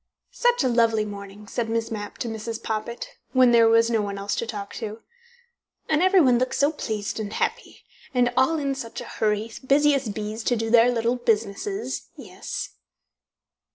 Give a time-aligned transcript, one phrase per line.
[0.31, 2.63] "Such a lovely morning!" said Miss Mapp to Mrs.
[2.63, 5.01] Poppit, when there was no one else to talk to.
[5.87, 10.09] "And everyone looks so pleased and happy, and all in such a hurry, busy as
[10.09, 12.07] bees, to do their little businesses.
[12.15, 12.69] Yes."